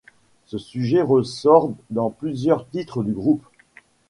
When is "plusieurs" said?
2.09-2.67